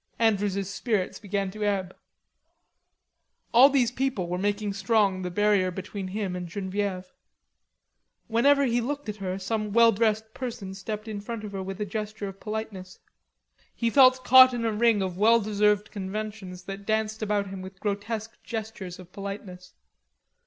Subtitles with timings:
[0.17, 1.95] Andrews's spirits began to ebb.
[3.53, 7.13] All these people were making strong the barrier between him and Genevieve.
[8.25, 11.79] Whenever he looked at her, some well dressed person stepped in front of her with
[11.79, 12.97] a gesture of politeness.
[13.75, 17.79] He felt caught in a ring of well dressed conventions that danced about him with
[17.79, 19.75] grotesque gestures of politeness.